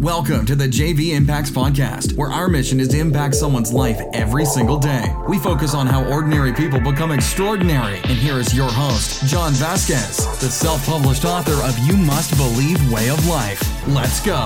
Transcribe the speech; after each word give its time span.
Welcome 0.00 0.44
to 0.44 0.54
the 0.54 0.68
JV 0.68 1.14
Impacts 1.14 1.50
Podcast, 1.50 2.18
where 2.18 2.30
our 2.30 2.48
mission 2.48 2.80
is 2.80 2.88
to 2.88 2.98
impact 2.98 3.34
someone's 3.34 3.72
life 3.72 3.98
every 4.12 4.44
single 4.44 4.76
day. 4.76 5.10
We 5.26 5.38
focus 5.38 5.72
on 5.72 5.86
how 5.86 6.04
ordinary 6.04 6.52
people 6.52 6.78
become 6.78 7.12
extraordinary. 7.12 7.96
And 7.96 8.18
here 8.18 8.38
is 8.38 8.54
your 8.54 8.68
host, 8.70 9.24
John 9.24 9.54
Vasquez, 9.54 10.18
the 10.38 10.50
self 10.50 10.84
published 10.84 11.24
author 11.24 11.54
of 11.66 11.78
You 11.78 11.96
Must 11.96 12.36
Believe 12.36 12.92
Way 12.92 13.08
of 13.08 13.26
Life. 13.26 13.62
Let's 13.88 14.20
go. 14.20 14.44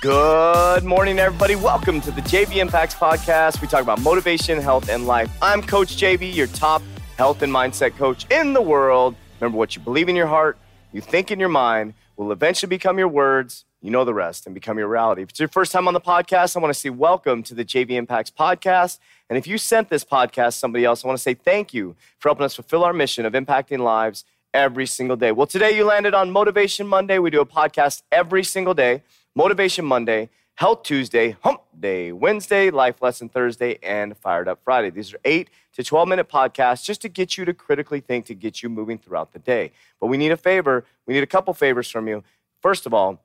Good 0.00 0.84
morning, 0.84 1.18
everybody. 1.18 1.56
Welcome 1.56 2.00
to 2.02 2.12
the 2.12 2.20
JV 2.20 2.58
Impacts 2.58 2.94
Podcast. 2.94 3.60
We 3.60 3.66
talk 3.66 3.82
about 3.82 4.00
motivation, 4.00 4.60
health, 4.60 4.90
and 4.90 5.08
life. 5.08 5.28
I'm 5.42 5.60
Coach 5.60 5.96
JV, 5.96 6.32
your 6.32 6.46
top 6.46 6.82
health 7.18 7.42
and 7.42 7.52
mindset 7.52 7.96
coach 7.96 8.30
in 8.30 8.52
the 8.52 8.62
world. 8.62 9.16
Remember, 9.40 9.58
what 9.58 9.76
you 9.76 9.82
believe 9.82 10.08
in 10.08 10.16
your 10.16 10.26
heart, 10.28 10.56
you 10.92 11.00
think 11.00 11.30
in 11.30 11.38
your 11.38 11.50
mind, 11.50 11.94
will 12.16 12.32
eventually 12.32 12.68
become 12.68 12.98
your 12.98 13.08
words. 13.08 13.64
You 13.82 13.90
know 13.90 14.04
the 14.04 14.14
rest 14.14 14.46
and 14.46 14.54
become 14.54 14.78
your 14.78 14.88
reality. 14.88 15.22
If 15.22 15.30
it's 15.30 15.38
your 15.38 15.48
first 15.48 15.70
time 15.70 15.86
on 15.86 15.94
the 15.94 16.00
podcast, 16.00 16.56
I 16.56 16.60
want 16.60 16.72
to 16.72 16.80
say 16.80 16.88
welcome 16.88 17.42
to 17.44 17.54
the 17.54 17.64
JV 17.64 17.90
Impacts 17.90 18.30
podcast. 18.30 18.98
And 19.28 19.36
if 19.36 19.46
you 19.46 19.58
sent 19.58 19.90
this 19.90 20.04
podcast 20.04 20.46
to 20.46 20.52
somebody 20.52 20.84
else, 20.84 21.04
I 21.04 21.08
want 21.08 21.18
to 21.18 21.22
say 21.22 21.34
thank 21.34 21.74
you 21.74 21.94
for 22.18 22.30
helping 22.30 22.44
us 22.44 22.54
fulfill 22.54 22.82
our 22.82 22.94
mission 22.94 23.26
of 23.26 23.34
impacting 23.34 23.80
lives 23.80 24.24
every 24.54 24.86
single 24.86 25.16
day. 25.16 25.30
Well, 25.32 25.46
today 25.46 25.76
you 25.76 25.84
landed 25.84 26.14
on 26.14 26.30
Motivation 26.30 26.86
Monday. 26.86 27.18
We 27.18 27.30
do 27.30 27.42
a 27.42 27.46
podcast 27.46 28.02
every 28.10 28.42
single 28.42 28.74
day. 28.74 29.02
Motivation 29.34 29.84
Monday, 29.84 30.30
Health 30.56 30.84
Tuesday, 30.84 31.36
Hump 31.42 31.60
Day 31.78 32.12
Wednesday, 32.12 32.70
Life 32.70 33.02
Lesson 33.02 33.28
Thursday, 33.28 33.78
and 33.82 34.16
Fired 34.16 34.48
Up 34.48 34.58
Friday. 34.64 34.88
These 34.88 35.12
are 35.12 35.18
eight 35.26 35.50
to 35.74 35.84
12 35.84 36.08
minute 36.08 36.30
podcasts 36.30 36.82
just 36.82 37.02
to 37.02 37.10
get 37.10 37.36
you 37.36 37.44
to 37.44 37.52
critically 37.52 38.00
think, 38.00 38.24
to 38.24 38.34
get 38.34 38.62
you 38.62 38.70
moving 38.70 38.96
throughout 38.96 39.34
the 39.34 39.38
day. 39.38 39.72
But 40.00 40.06
we 40.06 40.16
need 40.16 40.32
a 40.32 40.36
favor. 40.38 40.86
We 41.04 41.12
need 41.12 41.22
a 41.22 41.26
couple 41.26 41.52
favors 41.52 41.90
from 41.90 42.08
you. 42.08 42.24
First 42.62 42.86
of 42.86 42.94
all, 42.94 43.20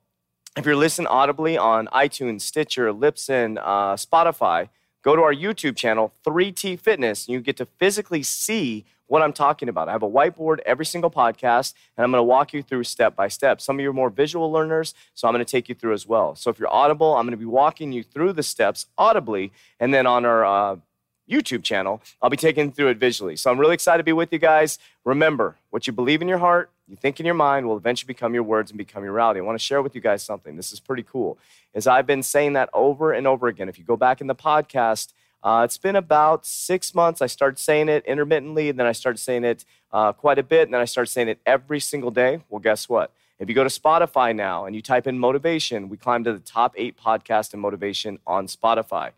if 0.58 0.66
you're 0.66 0.76
listening 0.76 1.06
audibly 1.06 1.56
on 1.56 1.86
iTunes, 1.86 2.42
Stitcher, 2.42 2.92
Libsyn, 2.92 3.56
uh, 3.62 3.94
Spotify, 3.94 4.68
go 5.00 5.16
to 5.16 5.22
our 5.22 5.34
YouTube 5.34 5.74
channel, 5.74 6.12
3T 6.26 6.78
Fitness, 6.78 7.26
and 7.26 7.32
you 7.32 7.40
get 7.40 7.56
to 7.56 7.64
physically 7.64 8.22
see 8.22 8.84
what 9.12 9.20
I'm 9.20 9.34
talking 9.34 9.68
about. 9.68 9.90
I 9.90 9.92
have 9.92 10.02
a 10.02 10.08
whiteboard 10.08 10.60
every 10.64 10.86
single 10.86 11.10
podcast, 11.10 11.74
and 11.98 12.02
I'm 12.02 12.10
going 12.10 12.18
to 12.18 12.24
walk 12.24 12.54
you 12.54 12.62
through 12.62 12.84
step 12.84 13.14
by 13.14 13.28
step. 13.28 13.60
Some 13.60 13.76
of 13.76 13.82
you 13.82 13.90
are 13.90 13.92
more 13.92 14.08
visual 14.08 14.50
learners, 14.50 14.94
so 15.12 15.28
I'm 15.28 15.34
going 15.34 15.44
to 15.44 15.50
take 15.50 15.68
you 15.68 15.74
through 15.74 15.92
as 15.92 16.06
well. 16.06 16.34
So 16.34 16.48
if 16.48 16.58
you're 16.58 16.72
audible, 16.72 17.14
I'm 17.14 17.26
going 17.26 17.32
to 17.32 17.36
be 17.36 17.44
walking 17.44 17.92
you 17.92 18.02
through 18.02 18.32
the 18.32 18.42
steps 18.42 18.86
audibly, 18.96 19.52
and 19.78 19.92
then 19.92 20.06
on 20.06 20.24
our 20.24 20.46
uh, 20.46 20.76
YouTube 21.30 21.62
channel, 21.62 22.00
I'll 22.22 22.30
be 22.30 22.38
taking 22.38 22.72
through 22.72 22.88
it 22.88 22.96
visually. 22.96 23.36
So 23.36 23.50
I'm 23.50 23.60
really 23.60 23.74
excited 23.74 23.98
to 23.98 24.04
be 24.04 24.14
with 24.14 24.32
you 24.32 24.38
guys. 24.38 24.78
Remember, 25.04 25.56
what 25.68 25.86
you 25.86 25.92
believe 25.92 26.22
in 26.22 26.28
your 26.28 26.38
heart, 26.38 26.70
you 26.88 26.96
think 26.96 27.20
in 27.20 27.26
your 27.26 27.34
mind, 27.34 27.68
will 27.68 27.76
eventually 27.76 28.06
become 28.06 28.32
your 28.32 28.44
words 28.44 28.70
and 28.70 28.78
become 28.78 29.04
your 29.04 29.12
reality. 29.12 29.40
I 29.40 29.42
want 29.42 29.58
to 29.58 29.64
share 29.64 29.82
with 29.82 29.94
you 29.94 30.00
guys 30.00 30.22
something. 30.22 30.56
This 30.56 30.72
is 30.72 30.80
pretty 30.80 31.02
cool. 31.02 31.36
As 31.74 31.86
I've 31.86 32.06
been 32.06 32.22
saying 32.22 32.54
that 32.54 32.70
over 32.72 33.12
and 33.12 33.26
over 33.26 33.48
again. 33.48 33.68
If 33.68 33.78
you 33.78 33.84
go 33.84 33.98
back 33.98 34.22
in 34.22 34.26
the 34.26 34.34
podcast, 34.34 35.12
uh, 35.42 35.62
it's 35.64 35.78
been 35.78 35.96
about 35.96 36.46
six 36.46 36.94
months. 36.94 37.20
I 37.20 37.26
started 37.26 37.58
saying 37.58 37.88
it 37.88 38.04
intermittently, 38.06 38.68
and 38.68 38.78
then 38.78 38.86
I 38.86 38.92
started 38.92 39.18
saying 39.18 39.44
it 39.44 39.64
uh, 39.92 40.12
quite 40.12 40.38
a 40.38 40.42
bit, 40.42 40.62
and 40.68 40.74
then 40.74 40.80
I 40.80 40.84
started 40.84 41.10
saying 41.10 41.28
it 41.28 41.40
every 41.44 41.80
single 41.80 42.10
day. 42.10 42.40
Well, 42.48 42.60
guess 42.60 42.88
what? 42.88 43.12
If 43.38 43.48
you 43.48 43.54
go 43.54 43.64
to 43.64 43.70
Spotify 43.70 44.34
now 44.36 44.66
and 44.66 44.76
you 44.76 44.82
type 44.82 45.08
in 45.08 45.18
motivation, 45.18 45.88
we 45.88 45.96
climbed 45.96 46.26
to 46.26 46.32
the 46.32 46.38
top 46.38 46.74
eight 46.76 46.96
podcast 46.96 47.52
in 47.52 47.58
motivation 47.58 48.20
on 48.24 48.46
Spotify. 48.46 49.10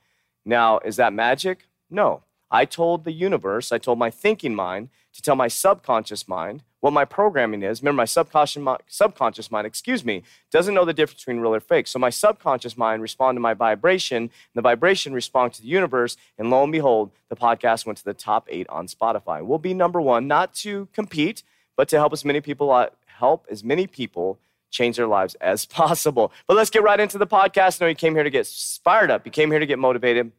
Now, 0.46 0.78
is 0.78 0.96
that 0.96 1.12
magic? 1.12 1.66
No. 1.90 2.22
I 2.50 2.64
told 2.64 3.04
the 3.04 3.12
universe, 3.12 3.70
I 3.70 3.78
told 3.78 3.98
my 3.98 4.10
thinking 4.10 4.54
mind 4.54 4.88
to 5.12 5.20
tell 5.20 5.36
my 5.36 5.48
subconscious 5.48 6.26
mind 6.26 6.62
what 6.84 6.92
my 6.92 7.06
programming 7.06 7.62
is. 7.62 7.80
Remember, 7.80 7.96
my 7.96 8.04
subconscious, 8.04 8.62
subconscious 8.88 9.50
mind, 9.50 9.66
excuse 9.66 10.04
me, 10.04 10.22
doesn't 10.52 10.74
know 10.74 10.84
the 10.84 10.92
difference 10.92 11.22
between 11.22 11.40
real 11.40 11.54
or 11.54 11.60
fake. 11.60 11.86
So 11.86 11.98
my 11.98 12.10
subconscious 12.10 12.76
mind 12.76 13.00
responded 13.00 13.38
to 13.38 13.40
my 13.40 13.54
vibration, 13.54 14.18
and 14.24 14.30
the 14.52 14.60
vibration 14.60 15.14
responded 15.14 15.54
to 15.54 15.62
the 15.62 15.68
universe, 15.68 16.18
and 16.36 16.50
lo 16.50 16.62
and 16.62 16.70
behold, 16.70 17.10
the 17.30 17.36
podcast 17.36 17.86
went 17.86 17.96
to 17.96 18.04
the 18.04 18.12
top 18.12 18.46
eight 18.50 18.68
on 18.68 18.86
Spotify. 18.86 19.42
We'll 19.42 19.56
be 19.56 19.72
number 19.72 19.98
one, 19.98 20.28
not 20.28 20.52
to 20.56 20.86
compete, 20.92 21.42
but 21.74 21.88
to 21.88 21.96
help 21.96 22.12
as 22.12 22.22
many 22.22 22.42
people 22.42 22.70
uh, 22.70 22.90
help 23.06 23.46
as 23.50 23.64
many 23.64 23.86
people 23.86 24.38
change 24.70 24.98
their 24.98 25.06
lives 25.06 25.36
as 25.36 25.64
possible. 25.80 26.32
But 26.46 26.58
let's 26.58 26.68
get 26.68 26.82
right 26.82 27.00
into 27.00 27.16
the 27.16 27.26
podcast. 27.26 27.80
I 27.80 27.86
know 27.86 27.88
you 27.88 27.94
came 27.94 28.14
here 28.14 28.24
to 28.24 28.30
get 28.30 28.46
fired 28.84 29.10
up. 29.10 29.24
You 29.24 29.32
came 29.32 29.50
here 29.50 29.60
to 29.60 29.64
get 29.64 29.78
motivated. 29.78 30.32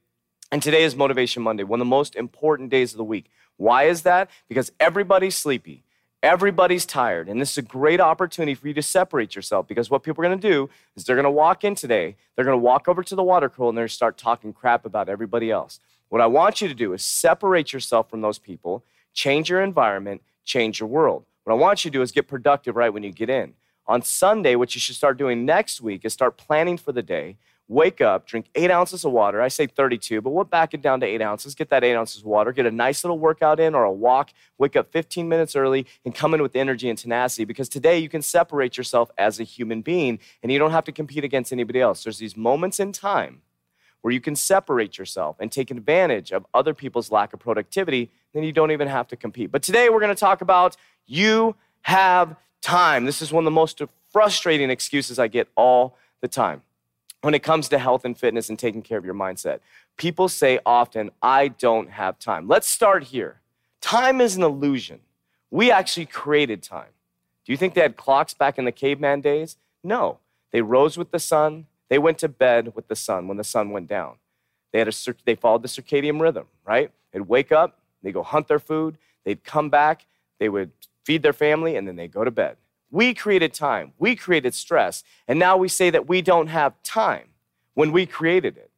And 0.51 0.61
today 0.61 0.83
is 0.83 0.95
Motivation 0.95 1.41
Monday, 1.41 1.63
one 1.63 1.81
of 1.81 1.85
the 1.87 1.89
most 1.89 2.15
important 2.15 2.69
days 2.69 2.93
of 2.93 2.99
the 2.99 3.03
week. 3.03 3.31
Why 3.57 3.85
is 3.85 4.03
that? 4.03 4.29
Because 4.47 4.71
everybody's 4.79 5.35
sleepy. 5.35 5.84
Everybody's 6.25 6.87
tired, 6.87 7.29
and 7.29 7.39
this 7.39 7.51
is 7.51 7.59
a 7.59 7.61
great 7.61 8.01
opportunity 8.01 8.55
for 8.55 8.67
you 8.67 8.73
to 8.73 8.81
separate 8.81 9.35
yourself 9.35 9.67
because 9.67 9.91
what 9.91 10.01
people 10.01 10.25
are 10.25 10.27
going 10.27 10.39
to 10.39 10.49
do 10.49 10.71
is 10.95 11.03
they're 11.03 11.15
going 11.15 11.23
to 11.23 11.29
walk 11.29 11.63
in 11.63 11.75
today, 11.75 12.15
they're 12.35 12.43
going 12.43 12.57
to 12.57 12.63
walk 12.63 12.87
over 12.87 13.03
to 13.03 13.15
the 13.15 13.21
water 13.21 13.47
cooler, 13.47 13.69
and 13.69 13.77
they're 13.77 13.83
going 13.83 13.89
to 13.89 13.93
start 13.93 14.17
talking 14.17 14.51
crap 14.51 14.87
about 14.87 15.07
everybody 15.07 15.51
else. 15.51 15.79
What 16.09 16.21
I 16.21 16.25
want 16.25 16.61
you 16.61 16.67
to 16.67 16.73
do 16.73 16.93
is 16.93 17.03
separate 17.03 17.73
yourself 17.73 18.09
from 18.09 18.21
those 18.21 18.39
people, 18.39 18.83
change 19.13 19.51
your 19.51 19.61
environment, 19.61 20.23
change 20.45 20.79
your 20.79 20.89
world. 20.89 21.25
What 21.43 21.53
I 21.53 21.57
want 21.57 21.85
you 21.85 21.91
to 21.91 21.97
do 21.99 22.01
is 22.01 22.11
get 22.11 22.27
productive 22.27 22.75
right 22.75 22.91
when 22.91 23.03
you 23.03 23.11
get 23.11 23.29
in. 23.29 23.53
On 23.87 24.01
Sunday, 24.01 24.55
what 24.55 24.73
you 24.73 24.81
should 24.81 24.95
start 24.95 25.17
doing 25.17 25.45
next 25.45 25.81
week 25.81 26.05
is 26.05 26.13
start 26.13 26.37
planning 26.37 26.77
for 26.77 26.91
the 26.91 27.03
day 27.03 27.37
wake 27.67 28.01
up, 28.01 28.27
drink 28.27 28.47
eight 28.55 28.69
ounces 28.69 29.03
of 29.05 29.11
water. 29.11 29.41
I 29.41 29.47
say 29.47 29.65
32, 29.67 30.21
but 30.21 30.29
we'll 30.29 30.43
back 30.43 30.73
it 30.73 30.81
down 30.81 30.99
to 30.99 31.05
eight 31.05 31.21
ounces. 31.21 31.55
Get 31.55 31.69
that 31.69 31.83
eight 31.83 31.95
ounces 31.95 32.21
of 32.21 32.27
water, 32.27 32.51
get 32.51 32.65
a 32.65 32.71
nice 32.71 33.03
little 33.03 33.17
workout 33.17 33.59
in 33.59 33.73
or 33.73 33.83
a 33.83 33.91
walk, 33.91 34.31
wake 34.57 34.75
up 34.75 34.91
15 34.91 35.27
minutes 35.27 35.55
early, 35.55 35.85
and 36.03 36.13
come 36.13 36.33
in 36.33 36.41
with 36.41 36.55
energy 36.55 36.89
and 36.89 36.97
tenacity 36.97 37.45
because 37.45 37.69
today 37.69 37.97
you 37.97 38.09
can 38.09 38.21
separate 38.21 38.77
yourself 38.77 39.09
as 39.17 39.39
a 39.39 39.43
human 39.43 39.81
being 39.81 40.19
and 40.43 40.51
you 40.51 40.59
don't 40.59 40.71
have 40.71 40.85
to 40.85 40.91
compete 40.91 41.23
against 41.23 41.51
anybody 41.51 41.81
else. 41.81 42.03
There's 42.03 42.19
these 42.19 42.37
moments 42.37 42.79
in 42.79 42.91
time 42.91 43.41
where 44.01 44.13
you 44.13 44.21
can 44.21 44.35
separate 44.35 44.99
yourself 44.99 45.35
and 45.39 45.51
take 45.51 45.71
advantage 45.71 46.31
of 46.31 46.45
other 46.53 46.75
people's 46.75 47.11
lack 47.11 47.33
of 47.33 47.39
productivity, 47.39 48.11
then 48.33 48.43
you 48.43 48.51
don't 48.51 48.69
even 48.69 48.87
have 48.87 49.07
to 49.07 49.15
compete. 49.15 49.51
But 49.51 49.63
today 49.63 49.89
we're 49.89 49.99
going 49.99 50.13
to 50.13 50.19
talk 50.19 50.41
about 50.41 50.77
you 51.07 51.55
have 51.81 52.35
time. 52.65 53.05
This 53.05 53.21
is 53.21 53.31
one 53.31 53.43
of 53.43 53.45
the 53.45 53.51
most 53.51 53.79
frustrating 54.11 54.71
excuses 54.71 55.19
I 55.19 55.27
get 55.27 55.47
all 55.55 55.97
the 56.21 56.27
time 56.27 56.63
when 57.21 57.35
it 57.35 57.43
comes 57.43 57.69
to 57.69 57.77
health 57.77 58.03
and 58.03 58.17
fitness 58.17 58.49
and 58.49 58.57
taking 58.57 58.81
care 58.81 58.97
of 58.97 59.05
your 59.05 59.13
mindset. 59.13 59.59
People 59.97 60.27
say 60.27 60.59
often, 60.65 61.11
I 61.21 61.49
don't 61.49 61.91
have 61.91 62.17
time. 62.17 62.47
Let's 62.47 62.67
start 62.67 63.03
here. 63.03 63.39
Time 63.81 64.19
is 64.19 64.35
an 64.35 64.41
illusion. 64.41 64.99
We 65.51 65.71
actually 65.71 66.07
created 66.07 66.63
time. 66.63 66.89
Do 67.45 67.51
you 67.51 67.57
think 67.57 67.75
they 67.75 67.81
had 67.81 67.97
clocks 67.97 68.33
back 68.33 68.57
in 68.57 68.65
the 68.65 68.71
caveman 68.71 69.21
days? 69.21 69.57
No. 69.83 70.17
They 70.51 70.61
rose 70.61 70.97
with 70.97 71.11
the 71.11 71.19
sun, 71.19 71.67
they 71.89 71.99
went 71.99 72.17
to 72.19 72.27
bed 72.27 72.73
with 72.75 72.87
the 72.87 72.95
sun 72.95 73.27
when 73.27 73.37
the 73.37 73.43
sun 73.43 73.69
went 73.69 73.87
down. 73.87 74.15
They, 74.71 74.79
had 74.79 74.87
a, 74.87 74.93
they 75.25 75.35
followed 75.35 75.61
the 75.61 75.67
circadian 75.67 76.19
rhythm, 76.19 76.47
right? 76.65 76.89
They'd 77.11 77.21
wake 77.21 77.51
up, 77.51 77.77
they'd 78.01 78.13
go 78.13 78.23
hunt 78.23 78.47
their 78.47 78.59
food, 78.59 78.97
they'd 79.23 79.43
come 79.43 79.69
back, 79.69 80.07
they 80.39 80.49
would 80.49 80.71
feed 81.05 81.23
their 81.23 81.33
family, 81.33 81.75
and 81.75 81.87
then 81.87 81.95
they 81.95 82.07
go 82.07 82.23
to 82.23 82.31
bed. 82.31 82.57
We 82.91 83.13
created 83.13 83.53
time, 83.53 83.93
we 83.97 84.15
created 84.15 84.53
stress, 84.53 85.03
and 85.27 85.37
now 85.37 85.57
we 85.57 85.67
say 85.67 85.89
that 85.89 86.07
we 86.07 86.21
don't 86.21 86.47
have 86.47 86.81
time 86.83 87.27
when 87.73 87.91
we 87.91 88.05
created 88.05 88.57
it. 88.57 88.71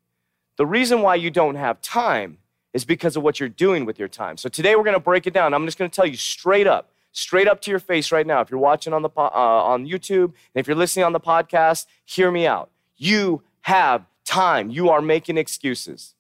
The 0.58 0.66
reason 0.66 1.02
why 1.02 1.16
you 1.16 1.30
don't 1.30 1.56
have 1.56 1.82
time 1.82 2.40
is 2.74 2.84
because 2.84 3.16
of 3.16 3.24
what 3.24 3.40
you're 3.40 3.50
doing 3.50 3.86
with 3.86 3.98
your 3.98 4.08
time. 4.08 4.38
So 4.38 4.50
today 4.50 4.76
we're 4.76 4.84
going 4.84 4.96
to 4.96 5.00
break 5.00 5.28
it 5.28 5.34
down. 5.34 5.54
I'm 5.54 5.66
just 5.66 5.78
going 5.78 5.90
to 5.90 5.96
tell 5.96 6.06
you 6.06 6.18
straight 6.18 6.68
up, 6.68 6.92
straight 7.12 7.48
up 7.48 7.62
to 7.62 7.72
your 7.72 7.80
face 7.80 8.12
right 8.12 8.26
now. 8.26 8.42
If 8.42 8.50
you're 8.50 8.60
watching 8.60 8.94
on 8.94 9.04
the 9.04 9.10
uh, 9.16 9.22
on 9.22 9.88
YouTube 9.88 10.26
and 10.26 10.56
if 10.56 10.68
you're 10.68 10.76
listening 10.76 11.06
on 11.06 11.14
the 11.14 11.20
podcast, 11.20 11.86
hear 12.06 12.30
me 12.32 12.46
out. 12.46 12.70
You 12.98 13.44
have 13.62 14.06
time. 14.26 14.70
You 14.70 14.90
are 14.90 15.02
making 15.02 15.38
excuses. 15.38 16.16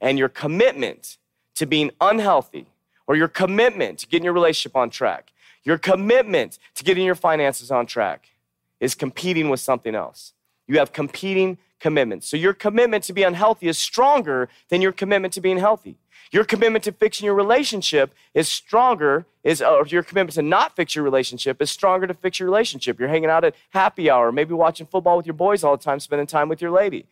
And 0.00 0.18
your 0.18 0.28
commitment 0.28 1.18
to 1.56 1.66
being 1.66 1.90
unhealthy 2.00 2.66
or 3.06 3.16
your 3.16 3.28
commitment 3.28 3.98
to 3.98 4.06
getting 4.06 4.24
your 4.24 4.32
relationship 4.32 4.76
on 4.76 4.88
track 4.88 5.32
your 5.64 5.78
commitment 5.78 6.58
to 6.74 6.84
getting 6.84 7.04
your 7.04 7.14
finances 7.14 7.70
on 7.70 7.86
track 7.86 8.28
is 8.80 8.94
competing 8.94 9.48
with 9.48 9.60
something 9.60 9.94
else. 9.94 10.32
You 10.66 10.78
have 10.78 10.92
competing 10.92 11.58
commitments. 11.80 12.28
So 12.28 12.36
your 12.36 12.52
commitment 12.52 13.04
to 13.04 13.12
be 13.12 13.22
unhealthy 13.22 13.68
is 13.68 13.78
stronger 13.78 14.48
than 14.68 14.80
your 14.80 14.92
commitment 14.92 15.34
to 15.34 15.40
being 15.40 15.58
healthy. 15.58 15.96
Your 16.32 16.44
commitment 16.44 16.84
to 16.84 16.92
fixing 16.92 17.24
your 17.24 17.34
relationship 17.34 18.14
is 18.34 18.48
stronger, 18.48 19.26
is 19.42 19.60
or 19.60 19.84
your 19.86 20.02
commitment 20.02 20.34
to 20.34 20.42
not 20.42 20.76
fix 20.76 20.94
your 20.94 21.04
relationship 21.04 21.60
is 21.60 21.70
stronger 21.70 22.06
to 22.06 22.14
fix 22.14 22.38
your 22.38 22.48
relationship. 22.48 23.00
You're 23.00 23.08
hanging 23.08 23.30
out 23.30 23.44
at 23.44 23.54
happy 23.70 24.08
hour, 24.08 24.30
maybe 24.30 24.54
watching 24.54 24.86
football 24.86 25.16
with 25.16 25.26
your 25.26 25.34
boys 25.34 25.64
all 25.64 25.76
the 25.76 25.82
time, 25.82 25.98
spending 25.98 26.26
time 26.26 26.48
with 26.48 26.62
your 26.62 26.70
lady. 26.70 27.06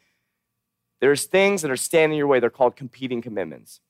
There's 1.01 1.25
things 1.25 1.63
that 1.63 1.71
are 1.71 1.77
standing 1.77 2.15
in 2.15 2.19
your 2.19 2.27
way. 2.27 2.39
They're 2.39 2.51
called 2.51 2.77
competing 2.77 3.21
commitments. 3.23 3.81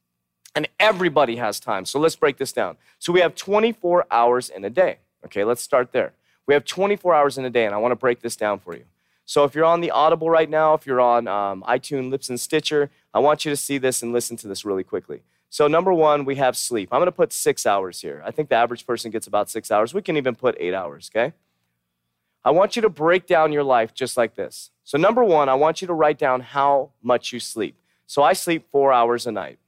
And 0.55 0.69
everybody 0.81 1.37
has 1.37 1.61
time. 1.61 1.85
So 1.85 1.99
let's 1.99 2.17
break 2.17 2.39
this 2.39 2.53
down. 2.53 2.77
So 2.99 3.13
we 3.13 3.21
have 3.21 3.35
24 3.35 4.07
hours 4.11 4.49
in 4.49 4.65
a 4.65 4.71
day. 4.71 4.99
Okay, 5.25 5.45
let's 5.45 5.63
start 5.63 5.93
there. 5.93 6.13
We 6.47 6.55
have 6.55 6.65
24 6.65 7.15
hours 7.15 7.39
in 7.39 7.45
a 7.45 7.51
day, 7.51 7.67
and 7.67 7.75
I 7.75 7.79
want 7.79 7.93
to 7.93 7.97
break 7.97 8.23
this 8.23 8.35
down 8.35 8.59
for 8.59 8.75
you. 8.75 8.85
So 9.27 9.45
if 9.45 9.55
you're 9.55 9.67
on 9.67 9.83
the 9.83 9.91
Audible 9.91 10.31
right 10.31 10.49
now, 10.49 10.73
if 10.73 10.87
you're 10.87 11.03
on 11.03 11.29
um, 11.29 11.63
iTunes, 11.69 12.11
Libsyn, 12.11 12.39
Stitcher, 12.39 12.91
I 13.13 13.19
want 13.19 13.45
you 13.45 13.51
to 13.51 13.57
see 13.57 13.77
this 13.77 14.03
and 14.03 14.13
listen 14.13 14.37
to 14.39 14.49
this 14.49 14.65
really 14.65 14.85
quickly. 14.85 15.21
So, 15.51 15.67
number 15.67 15.93
one, 15.95 16.25
we 16.25 16.37
have 16.37 16.57
sleep. 16.57 16.91
I'm 16.93 16.99
going 16.99 17.07
to 17.07 17.13
put 17.13 17.33
six 17.33 17.65
hours 17.65 18.01
here. 18.01 18.23
I 18.25 18.31
think 18.31 18.51
the 18.51 18.55
average 18.55 18.87
person 18.87 19.11
gets 19.11 19.27
about 19.27 19.49
six 19.49 19.71
hours. 19.71 19.95
We 19.95 20.03
can 20.03 20.17
even 20.17 20.35
put 20.35 20.57
eight 20.59 20.75
hours, 20.75 21.11
okay? 21.15 21.33
I 22.45 22.51
want 22.51 22.77
you 22.77 22.83
to 22.83 22.89
break 22.91 23.27
down 23.27 23.53
your 23.53 23.65
life 23.65 23.95
just 23.95 24.17
like 24.17 24.35
this. 24.35 24.71
So, 24.85 24.99
number 24.99 25.25
one, 25.25 25.49
I 25.49 25.55
want 25.55 25.81
you 25.81 25.87
to 25.89 25.95
write 25.95 26.19
down 26.19 26.41
how 26.41 26.91
much 27.03 27.33
you 27.33 27.41
sleep. 27.41 27.77
So, 28.07 28.23
I 28.23 28.35
sleep 28.35 28.67
four 28.71 28.93
hours 28.93 29.27
a 29.27 29.33
night, 29.33 29.59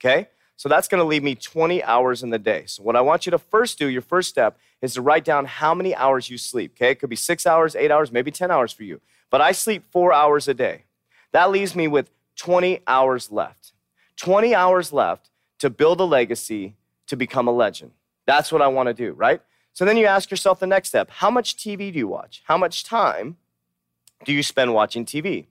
okay? 0.00 0.28
So, 0.56 0.68
that's 0.68 0.88
going 0.88 1.00
to 1.00 1.06
leave 1.06 1.22
me 1.22 1.34
20 1.34 1.82
hours 1.84 2.22
in 2.22 2.30
the 2.30 2.38
day. 2.38 2.64
So, 2.66 2.82
what 2.82 2.96
I 2.96 3.00
want 3.00 3.26
you 3.26 3.30
to 3.30 3.38
first 3.38 3.78
do, 3.78 3.88
your 3.88 4.02
first 4.02 4.28
step, 4.28 4.58
is 4.82 4.94
to 4.94 5.02
write 5.02 5.24
down 5.24 5.44
how 5.44 5.74
many 5.74 5.94
hours 5.94 6.30
you 6.30 6.38
sleep, 6.38 6.72
okay? 6.76 6.92
It 6.92 7.00
could 7.00 7.10
be 7.10 7.16
six 7.16 7.46
hours, 7.46 7.76
eight 7.76 7.90
hours, 7.90 8.12
maybe 8.12 8.30
10 8.30 8.50
hours 8.50 8.72
for 8.72 8.82
you. 8.82 9.00
But 9.30 9.40
I 9.40 9.52
sleep 9.52 9.84
four 9.90 10.12
hours 10.12 10.48
a 10.48 10.54
day. 10.54 10.84
That 11.32 11.50
leaves 11.50 11.76
me 11.76 11.88
with 11.88 12.10
20 12.36 12.80
hours 12.86 13.30
left. 13.30 13.72
20 14.16 14.54
hours 14.54 14.92
left 14.92 15.30
to 15.58 15.70
build 15.70 16.00
a 16.00 16.04
legacy 16.04 16.74
to 17.06 17.16
become 17.16 17.46
a 17.46 17.52
legend. 17.52 17.92
That's 18.26 18.52
what 18.52 18.62
I 18.62 18.68
want 18.68 18.88
to 18.88 18.94
do, 18.94 19.12
right? 19.12 19.40
So 19.72 19.84
then 19.84 19.96
you 19.96 20.06
ask 20.06 20.30
yourself 20.30 20.60
the 20.60 20.66
next 20.66 20.88
step 20.88 21.10
how 21.10 21.30
much 21.30 21.56
TV 21.56 21.92
do 21.92 21.98
you 21.98 22.08
watch? 22.08 22.42
How 22.44 22.58
much 22.58 22.84
time 22.84 23.36
do 24.24 24.32
you 24.32 24.42
spend 24.42 24.74
watching 24.74 25.04
TV? 25.04 25.46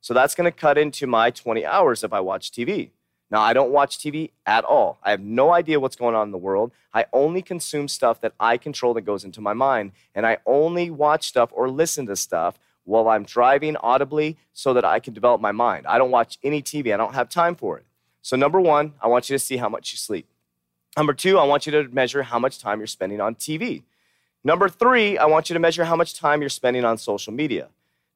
So 0.00 0.12
that's 0.12 0.34
going 0.34 0.44
to 0.44 0.56
cut 0.56 0.76
into 0.76 1.06
my 1.06 1.30
20 1.30 1.64
hours 1.64 2.04
if 2.04 2.12
I 2.12 2.20
watch 2.20 2.50
TV. 2.50 2.90
Now, 3.30 3.40
I 3.40 3.52
don't 3.52 3.70
watch 3.70 3.98
TV 3.98 4.30
at 4.46 4.64
all. 4.64 4.98
I 5.02 5.10
have 5.10 5.20
no 5.20 5.52
idea 5.52 5.80
what's 5.80 5.96
going 5.96 6.14
on 6.14 6.28
in 6.28 6.32
the 6.32 6.38
world. 6.38 6.72
I 6.92 7.06
only 7.12 7.42
consume 7.42 7.88
stuff 7.88 8.20
that 8.20 8.34
I 8.38 8.56
control 8.56 8.94
that 8.94 9.02
goes 9.02 9.24
into 9.24 9.40
my 9.40 9.54
mind. 9.54 9.92
And 10.14 10.26
I 10.26 10.38
only 10.46 10.90
watch 10.90 11.26
stuff 11.26 11.50
or 11.52 11.68
listen 11.68 12.06
to 12.06 12.16
stuff 12.16 12.58
while 12.84 13.08
I'm 13.08 13.24
driving 13.24 13.76
audibly 13.76 14.36
so 14.52 14.74
that 14.74 14.84
I 14.84 15.00
can 15.00 15.14
develop 15.14 15.40
my 15.40 15.52
mind. 15.52 15.86
I 15.86 15.98
don't 15.98 16.10
watch 16.10 16.38
any 16.42 16.62
TV, 16.62 16.92
I 16.92 16.96
don't 16.96 17.14
have 17.14 17.28
time 17.28 17.56
for 17.56 17.78
it. 17.78 17.86
So, 18.22 18.36
number 18.36 18.60
one, 18.60 18.94
I 19.02 19.08
want 19.08 19.28
you 19.28 19.34
to 19.34 19.38
see 19.38 19.56
how 19.56 19.68
much 19.68 19.92
you 19.92 19.98
sleep. 19.98 20.26
Number 20.96 21.12
two, 21.12 21.38
I 21.38 21.44
want 21.44 21.66
you 21.66 21.72
to 21.72 21.88
measure 21.88 22.22
how 22.22 22.38
much 22.38 22.58
time 22.58 22.78
you're 22.78 22.86
spending 22.86 23.20
on 23.20 23.34
TV. 23.34 23.82
Number 24.44 24.68
three, 24.68 25.18
I 25.18 25.24
want 25.24 25.50
you 25.50 25.54
to 25.54 25.60
measure 25.60 25.84
how 25.84 25.96
much 25.96 26.14
time 26.14 26.40
you're 26.40 26.50
spending 26.50 26.84
on 26.84 26.98
social 26.98 27.32
media. 27.32 27.68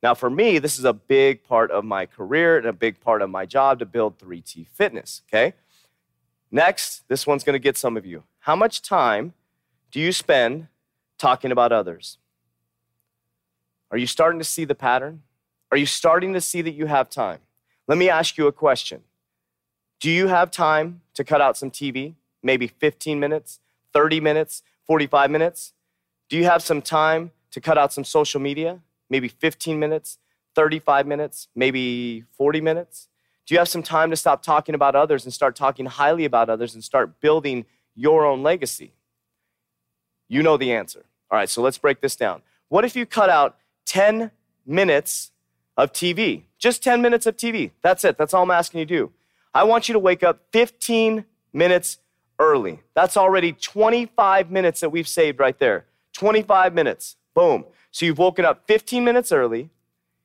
Now, 0.03 0.15
for 0.15 0.31
me, 0.31 0.59
this 0.59 0.79
is 0.79 0.85
a 0.85 0.93
big 0.93 1.43
part 1.43 1.71
of 1.71 1.85
my 1.85 2.07
career 2.07 2.57
and 2.57 2.67
a 2.67 2.73
big 2.73 3.01
part 3.01 3.21
of 3.21 3.31
my 3.31 3.47
job 3.47 3.81
to 3.81 3.87
build 3.87 4.19
3T 4.19 4.69
Fitness, 4.69 5.23
okay? 5.29 5.55
Next, 6.51 7.07
this 7.09 7.27
one's 7.27 7.45
gonna 7.45 7.59
get 7.59 7.77
some 7.77 7.97
of 7.97 8.07
you. 8.07 8.23
How 8.41 8.55
much 8.55 8.81
time 8.81 9.35
do 9.91 10.01
you 10.01 10.13
spend 10.13 10.69
talking 11.19 11.51
about 11.51 11.73
others? 11.73 12.19
Are 13.91 13.99
you 13.99 14.07
starting 14.07 14.39
to 14.39 14.45
see 14.45 14.65
the 14.65 14.75
pattern? 14.75 15.23
Are 15.71 15.77
you 15.77 15.87
starting 15.87 16.33
to 16.35 16.41
see 16.41 16.63
that 16.63 16.73
you 16.73 16.87
have 16.87 17.11
time? 17.11 17.41
Let 17.87 17.99
me 17.99 18.09
ask 18.09 18.39
you 18.39 18.47
a 18.47 18.53
question 18.53 19.03
Do 20.01 20.11
you 20.11 20.29
have 20.29 20.51
time 20.51 21.01
to 21.15 21.25
cut 21.25 21.41
out 21.41 21.57
some 21.57 21.71
TV? 21.71 22.15
maybe 22.43 22.67
15 22.67 23.19
minutes, 23.19 23.61
30 23.93 24.21
minutes, 24.21 24.63
45 24.87 25.31
minutes? 25.31 25.73
Do 26.29 26.37
you 26.37 26.45
have 26.45 26.63
some 26.63 26.83
time 26.83 27.33
to 27.51 27.61
cut 27.61 27.79
out 27.79 27.93
some 27.93 28.05
social 28.05 28.41
media? 28.41 28.81
Maybe 29.11 29.29
15 29.29 29.79
minutes, 29.79 30.19
35 30.55 31.07
minutes, 31.07 31.49
maybe 31.55 32.25
40 32.37 32.61
minutes? 32.61 33.09
Do 33.47 33.55
you 33.55 33.59
have 33.59 33.69
some 33.69 33.83
time 33.83 34.11
to 34.11 34.17
stop 34.17 34.43
talking 34.43 34.75
about 34.75 34.95
others 34.95 35.25
and 35.25 35.33
start 35.33 35.57
talking 35.57 35.87
highly 35.87 36.25
about 36.25 36.51
others 36.51 36.75
and 36.75 36.85
start 36.85 37.21
building 37.21 37.65
your 37.95 38.27
own 38.27 38.43
legacy? 38.43 38.93
You 40.29 40.43
know 40.43 40.57
the 40.57 40.73
answer. 40.73 41.05
All 41.31 41.39
right, 41.39 41.49
so 41.49 41.63
let's 41.63 41.79
break 41.79 42.01
this 42.01 42.17
down. 42.17 42.43
What 42.69 42.85
if 42.85 42.95
you 42.95 43.07
cut 43.07 43.31
out 43.31 43.57
10 43.87 44.31
minutes 44.67 45.31
of 45.77 45.93
TV? 45.93 46.43
Just 46.59 46.83
10 46.83 47.01
minutes 47.01 47.27
of 47.27 47.37
TV. 47.37 47.71
That's 47.83 48.05
it. 48.05 48.19
That's 48.19 48.35
all 48.35 48.43
I'm 48.43 48.51
asking 48.51 48.81
you 48.81 48.87
to 48.87 48.95
do. 48.95 49.13
I 49.55 49.65
want 49.65 49.89
you 49.89 49.95
to 49.95 49.99
wake 49.99 50.23
up 50.23 50.41
15 50.53 51.25
minutes 51.53 51.99
early. 52.39 52.81
That's 52.95 53.17
already 53.17 53.53
25 53.53 54.51
minutes 54.51 54.81
that 54.81 54.91
we've 54.91 55.09
saved 55.09 55.41
right 55.41 55.59
there. 55.59 55.87
25 56.15 56.75
minutes. 56.75 57.17
Boom. 57.35 57.65
So 57.99 58.07
you've 58.07 58.19
woken 58.19 58.45
up 58.45 58.65
15 58.69 59.03
minutes 59.03 59.33
early. 59.33 59.71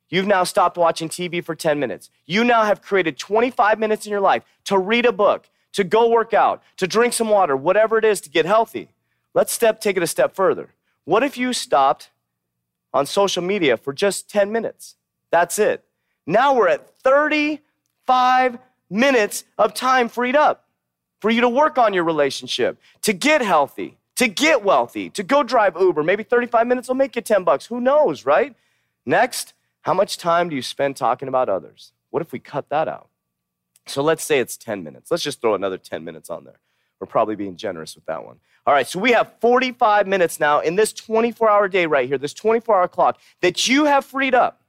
You've 0.07 0.27
now 0.27 0.43
stopped 0.43 0.77
watching 0.77 1.09
TV 1.09 1.43
for 1.43 1.55
10 1.55 1.79
minutes. 1.79 2.11
You 2.27 2.43
now 2.43 2.65
have 2.65 2.83
created 2.83 3.17
25 3.17 3.79
minutes 3.79 4.05
in 4.05 4.11
your 4.11 4.21
life 4.21 4.43
to 4.65 4.77
read 4.77 5.07
a 5.07 5.11
book, 5.11 5.49
to 5.71 5.83
go 5.83 6.07
work 6.07 6.35
out, 6.35 6.61
to 6.77 6.85
drink 6.85 7.13
some 7.13 7.29
water, 7.29 7.57
whatever 7.57 7.97
it 7.97 8.05
is 8.05 8.21
to 8.21 8.29
get 8.29 8.45
healthy. 8.45 8.89
Let's 9.33 9.51
step 9.51 9.81
take 9.81 9.97
it 9.97 10.03
a 10.03 10.07
step 10.07 10.35
further. 10.35 10.69
What 11.05 11.23
if 11.23 11.35
you 11.35 11.51
stopped 11.51 12.11
on 12.93 13.07
social 13.07 13.41
media 13.41 13.75
for 13.75 13.91
just 13.91 14.29
10 14.29 14.51
minutes? 14.51 14.93
That's 15.31 15.57
it. 15.57 15.83
Now 16.27 16.53
we're 16.53 16.67
at 16.67 16.95
35 16.99 18.59
minutes 18.87 19.45
of 19.57 19.73
time 19.73 20.09
freed 20.09 20.35
up 20.35 20.67
for 21.21 21.31
you 21.31 21.41
to 21.41 21.49
work 21.49 21.79
on 21.79 21.95
your 21.95 22.03
relationship, 22.03 22.77
to 23.01 23.13
get 23.13 23.41
healthy, 23.41 23.97
to 24.15 24.27
get 24.27 24.63
wealthy, 24.63 25.09
to 25.11 25.23
go 25.23 25.43
drive 25.43 25.75
Uber. 25.79 26.03
Maybe 26.03 26.23
35 26.23 26.67
minutes 26.67 26.87
will 26.87 26.95
make 26.95 27.15
you 27.15 27.21
10 27.21 27.43
bucks. 27.43 27.65
Who 27.65 27.81
knows, 27.81 28.25
right? 28.25 28.55
Next, 29.05 29.53
how 29.81 29.93
much 29.93 30.17
time 30.17 30.49
do 30.49 30.55
you 30.55 30.61
spend 30.61 30.95
talking 30.95 31.27
about 31.27 31.49
others? 31.49 31.93
What 32.09 32.21
if 32.21 32.31
we 32.31 32.39
cut 32.39 32.69
that 32.69 32.87
out? 32.87 33.09
So 33.85 34.01
let's 34.01 34.23
say 34.23 34.39
it's 34.39 34.55
10 34.55 34.83
minutes. 34.83 35.11
Let's 35.11 35.23
just 35.23 35.41
throw 35.41 35.55
another 35.55 35.77
10 35.77 36.03
minutes 36.03 36.29
on 36.29 36.45
there. 36.45 36.59
We're 36.99 37.07
probably 37.07 37.35
being 37.35 37.57
generous 37.57 37.95
with 37.95 38.05
that 38.05 38.23
one. 38.23 38.39
All 38.65 38.73
right, 38.73 38.87
so 38.87 38.97
we 38.97 39.11
have 39.11 39.33
45 39.41 40.07
minutes 40.07 40.39
now 40.39 40.61
in 40.61 40.75
this 40.75 40.93
24 40.93 41.49
hour 41.49 41.67
day 41.67 41.85
right 41.85 42.07
here, 42.07 42.17
this 42.17 42.33
24 42.33 42.75
hour 42.75 42.87
clock 42.87 43.19
that 43.41 43.67
you 43.67 43.85
have 43.85 44.05
freed 44.05 44.33
up 44.33 44.61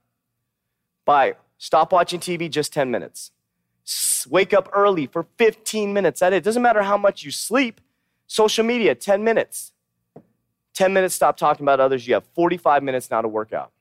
by 1.05 1.35
stop 1.57 1.93
watching 1.93 2.19
TV 2.19 2.49
just 2.49 2.73
10 2.73 2.91
minutes 2.91 3.31
wake 4.29 4.53
up 4.53 4.69
early 4.73 5.05
for 5.05 5.25
15 5.37 5.93
minutes. 5.93 6.19
That 6.19 6.33
it 6.33 6.43
doesn't 6.43 6.61
matter 6.61 6.81
how 6.81 6.97
much 6.97 7.23
you 7.23 7.31
sleep. 7.31 7.81
Social 8.27 8.65
media, 8.65 8.95
10 8.95 9.23
minutes. 9.23 9.71
10 10.73 10.93
minutes, 10.93 11.15
stop 11.15 11.37
talking 11.37 11.63
about 11.63 11.79
others. 11.79 12.07
You 12.07 12.15
have 12.15 12.25
45 12.33 12.83
minutes 12.83 13.09
now 13.09 13.21
to 13.21 13.27
work 13.27 13.53
out, 13.53 13.71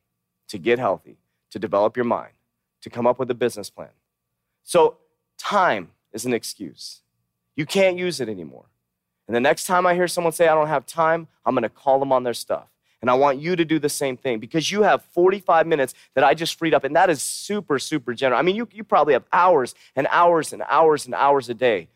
to 0.49 0.59
get 0.59 0.79
healthy, 0.79 1.17
to 1.51 1.59
develop 1.59 1.97
your 1.97 2.05
mind, 2.05 2.33
to 2.83 2.91
come 2.91 3.07
up 3.07 3.19
with 3.19 3.31
a 3.31 3.35
business 3.35 3.69
plan. 3.69 3.91
So, 4.63 4.99
time 5.37 5.91
is 6.13 6.25
an 6.25 6.33
excuse. 6.33 7.01
You 7.57 7.67
can't 7.67 7.99
use 7.99 8.21
it 8.21 8.29
anymore. 8.29 8.67
And 9.27 9.35
the 9.35 9.41
next 9.41 9.65
time 9.65 9.87
I 9.87 9.95
hear 9.95 10.07
someone 10.07 10.33
say, 10.33 10.49
I 10.49 10.55
don't 10.55 10.69
have 10.69 10.87
time, 10.87 11.27
I'm 11.45 11.55
gonna 11.55 11.69
call 11.69 11.99
them 11.99 12.13
on 12.13 12.23
their 12.23 12.35
stuff. 12.35 12.69
And 13.01 13.11
I 13.11 13.15
want 13.15 13.39
you 13.39 13.55
to 13.55 13.65
do 13.65 13.79
the 13.79 13.89
same 13.89 14.17
thing 14.17 14.39
because 14.39 14.71
you 14.71 14.83
have 14.83 15.03
45 15.13 15.67
minutes 15.67 15.93
that 16.15 16.25
I 16.25 16.33
just 16.33 16.59
freed 16.59 16.73
up. 16.73 16.85
And 16.85 16.97
that 16.97 17.11
is 17.11 17.21
super, 17.21 17.79
super 17.79 18.15
generous. 18.15 18.39
I 18.39 18.43
mean, 18.43 18.57
you, 18.57 18.67
you 18.73 18.83
probably 18.83 19.13
have 19.13 19.25
hours 19.31 19.75
and 19.95 20.07
hours 20.11 20.55
and 20.55 20.63
hours 20.63 21.05
and 21.05 21.15
hours 21.15 21.51
a 21.51 21.55
day 21.55 21.89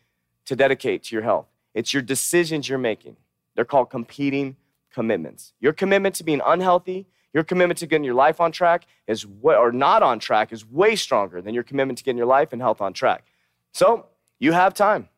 to 0.45 0.55
dedicate 0.55 1.03
to 1.05 1.15
your 1.15 1.23
health. 1.23 1.47
It's 1.73 1.93
your 1.93 2.01
decisions 2.01 2.67
you're 2.67 2.77
making. 2.77 3.17
They're 3.55 3.65
called 3.65 3.89
competing 3.89 4.55
commitments. 4.91 5.53
Your 5.59 5.73
commitment 5.73 6.15
to 6.15 6.23
being 6.23 6.41
unhealthy, 6.45 7.07
your 7.33 7.43
commitment 7.43 7.77
to 7.79 7.87
getting 7.87 8.03
your 8.03 8.15
life 8.15 8.41
on 8.41 8.51
track 8.51 8.87
is 9.07 9.25
what 9.25 9.57
or 9.57 9.71
not 9.71 10.01
on 10.01 10.19
track 10.19 10.51
is 10.51 10.65
way 10.65 10.95
stronger 10.95 11.41
than 11.41 11.53
your 11.53 11.63
commitment 11.63 11.97
to 11.99 12.03
getting 12.03 12.17
your 12.17 12.25
life 12.25 12.53
and 12.53 12.61
health 12.61 12.81
on 12.81 12.93
track. 12.93 13.23
So 13.71 14.07
you 14.39 14.51
have 14.51 14.73
time. 14.73 15.09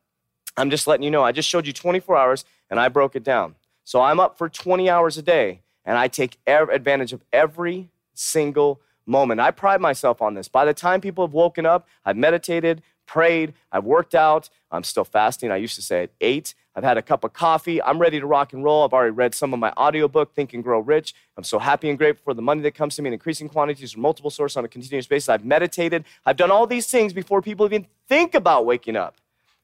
I'm 0.57 0.69
just 0.69 0.87
letting 0.87 1.03
you 1.03 1.11
know. 1.11 1.23
I 1.23 1.31
just 1.31 1.47
showed 1.47 1.65
you 1.65 1.73
24 1.73 2.17
hours 2.17 2.45
and 2.69 2.79
I 2.79 2.89
broke 2.89 3.15
it 3.15 3.23
down. 3.23 3.55
So 3.83 4.01
I'm 4.01 4.19
up 4.19 4.37
for 4.37 4.49
20 4.49 4.89
hours 4.89 5.17
a 5.17 5.21
day 5.21 5.61
and 5.85 5.97
I 5.97 6.07
take 6.07 6.37
advantage 6.47 7.13
of 7.13 7.23
every 7.31 7.89
single 8.13 8.81
moment. 9.05 9.39
I 9.39 9.51
pride 9.51 9.81
myself 9.81 10.21
on 10.21 10.33
this. 10.33 10.47
By 10.47 10.65
the 10.65 10.73
time 10.73 11.01
people 11.01 11.25
have 11.25 11.33
woken 11.33 11.65
up, 11.65 11.87
I've 12.05 12.17
meditated, 12.17 12.81
prayed, 13.11 13.53
I've 13.73 13.83
worked 13.83 14.15
out. 14.15 14.49
I'm 14.71 14.83
still 14.83 15.03
fasting. 15.03 15.51
I 15.51 15.57
used 15.57 15.75
to 15.75 15.81
say 15.81 16.03
at 16.03 16.11
eight. 16.21 16.55
I've 16.73 16.83
had 16.85 16.97
a 16.97 17.01
cup 17.01 17.25
of 17.25 17.33
coffee. 17.33 17.81
I'm 17.81 17.99
ready 17.99 18.21
to 18.21 18.25
rock 18.25 18.53
and 18.53 18.63
roll. 18.63 18.85
I've 18.85 18.93
already 18.93 19.11
read 19.11 19.35
some 19.35 19.53
of 19.53 19.59
my 19.59 19.73
audiobook, 19.73 20.33
Think 20.33 20.53
and 20.53 20.63
Grow 20.63 20.79
Rich. 20.79 21.13
I'm 21.35 21.43
so 21.43 21.59
happy 21.59 21.89
and 21.89 21.97
grateful 21.97 22.23
for 22.23 22.33
the 22.33 22.41
money 22.41 22.61
that 22.61 22.73
comes 22.73 22.95
to 22.95 23.01
me 23.01 23.07
in 23.07 23.13
increasing 23.13 23.49
quantities 23.49 23.91
from 23.91 24.01
multiple 24.01 24.31
sources 24.31 24.55
on 24.55 24.63
a 24.63 24.69
continuous 24.69 25.07
basis. 25.07 25.27
I've 25.27 25.43
meditated. 25.43 26.05
I've 26.25 26.37
done 26.37 26.51
all 26.51 26.65
these 26.65 26.87
things 26.87 27.11
before 27.11 27.41
people 27.41 27.65
even 27.65 27.85
think 28.07 28.33
about 28.33 28.65
waking 28.65 28.95
up 28.95 29.15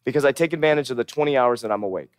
because 0.04 0.26
I 0.26 0.34
take 0.34 0.52
advantage 0.52 0.92
of 0.92 0.98
the 0.98 1.06
20 1.06 1.38
hours 1.38 1.62
that 1.62 1.72
I'm 1.72 1.84
awake. 1.84 2.12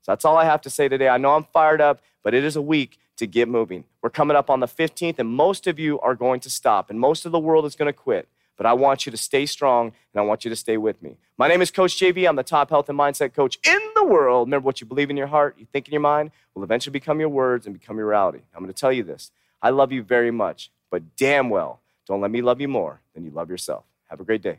So 0.00 0.12
that's 0.12 0.24
all 0.24 0.38
I 0.38 0.46
have 0.46 0.62
to 0.62 0.70
say 0.70 0.88
today. 0.88 1.10
I 1.10 1.18
know 1.18 1.34
I'm 1.34 1.44
fired 1.44 1.82
up, 1.82 2.00
but 2.22 2.32
it 2.32 2.42
is 2.42 2.56
a 2.56 2.62
week 2.62 2.98
to 3.18 3.26
get 3.26 3.48
moving. 3.48 3.84
We're 4.00 4.08
coming 4.08 4.34
up 4.34 4.48
on 4.48 4.60
the 4.60 4.66
15th, 4.66 5.18
and 5.18 5.28
most 5.28 5.66
of 5.66 5.78
you 5.78 6.00
are 6.00 6.14
going 6.14 6.40
to 6.40 6.48
stop, 6.48 6.88
and 6.88 6.98
most 6.98 7.26
of 7.26 7.32
the 7.32 7.38
world 7.38 7.66
is 7.66 7.76
going 7.76 7.88
to 7.88 7.92
quit. 7.92 8.26
But 8.60 8.66
I 8.66 8.74
want 8.74 9.06
you 9.06 9.10
to 9.10 9.16
stay 9.16 9.46
strong, 9.46 9.86
and 9.86 10.20
I 10.20 10.22
want 10.22 10.44
you 10.44 10.50
to 10.50 10.54
stay 10.54 10.76
with 10.76 11.02
me. 11.02 11.16
My 11.38 11.48
name 11.48 11.62
is 11.62 11.70
Coach 11.70 11.98
JV. 11.98 12.28
I'm 12.28 12.36
the 12.36 12.42
top 12.42 12.68
health 12.68 12.90
and 12.90 12.98
mindset 12.98 13.32
coach 13.32 13.58
in 13.66 13.80
the 13.94 14.04
world. 14.04 14.48
Remember, 14.48 14.66
what 14.66 14.82
you 14.82 14.86
believe 14.86 15.08
in 15.08 15.16
your 15.16 15.28
heart, 15.28 15.54
you 15.56 15.66
think 15.72 15.88
in 15.88 15.92
your 15.92 16.02
mind, 16.02 16.30
will 16.54 16.62
eventually 16.62 16.92
become 16.92 17.20
your 17.20 17.30
words 17.30 17.64
and 17.64 17.72
become 17.72 17.96
your 17.96 18.08
reality. 18.08 18.40
I'm 18.54 18.60
going 18.60 18.70
to 18.70 18.78
tell 18.78 18.92
you 18.92 19.02
this 19.02 19.30
I 19.62 19.70
love 19.70 19.92
you 19.92 20.02
very 20.02 20.30
much, 20.30 20.70
but 20.90 21.16
damn 21.16 21.48
well, 21.48 21.80
don't 22.06 22.20
let 22.20 22.30
me 22.30 22.42
love 22.42 22.60
you 22.60 22.68
more 22.68 23.00
than 23.14 23.24
you 23.24 23.30
love 23.30 23.48
yourself. 23.48 23.84
Have 24.10 24.20
a 24.20 24.24
great 24.24 24.42
day. 24.42 24.58